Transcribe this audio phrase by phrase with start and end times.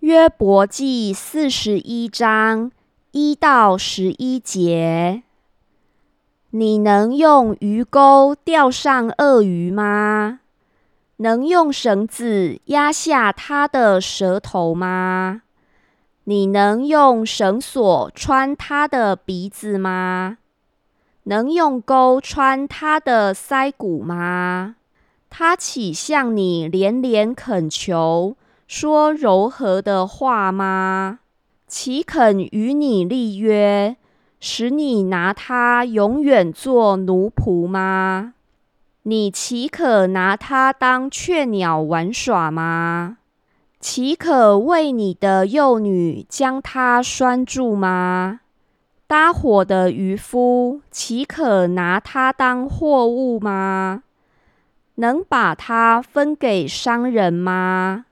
[0.00, 2.72] 约伯记四十一章
[3.10, 5.24] 一到十一节：
[6.52, 10.40] 你能用鱼钩钓上鳄鱼吗？
[11.18, 15.42] 能用绳子压下它的舌头吗？
[16.24, 20.38] 你能用绳索穿它的鼻子吗？
[21.24, 24.76] 能用钩穿它的腮骨吗？
[25.28, 28.34] 他岂向你连连恳求，
[28.72, 31.18] 说柔和的话吗？
[31.66, 33.96] 岂肯与你立约，
[34.38, 38.34] 使你拿他永远做奴仆吗？
[39.02, 43.16] 你岂可拿他当雀鸟玩耍吗？
[43.80, 48.38] 岂可为你的幼女将他拴住吗？
[49.08, 54.04] 搭伙的渔夫岂可拿他当货物吗？
[54.94, 58.04] 能把它分给商人吗？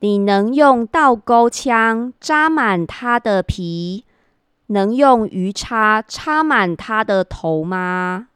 [0.00, 4.04] 你能用倒钩枪扎满他的皮，
[4.68, 8.28] 能用鱼叉插满他的头吗？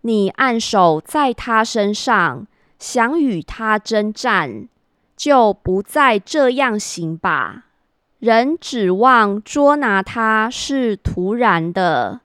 [0.00, 2.46] 你按手在他身上，
[2.78, 4.68] 想与他征战，
[5.14, 7.64] 就不再这样行吧。
[8.18, 12.20] 人指望捉拿他是突然的，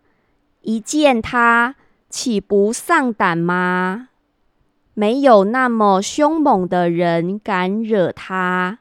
[0.62, 1.75] 一见他，
[2.09, 4.08] 岂不丧胆吗？
[4.96, 8.80] 没有那么凶猛的人敢惹他，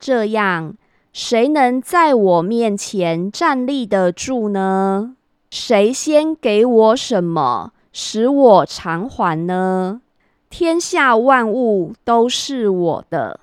[0.00, 0.74] 这样
[1.12, 5.14] 谁能在我面前站立得住呢？
[5.50, 10.00] 谁先给我什么，使我偿还呢？
[10.48, 13.38] 天下万物都是我的。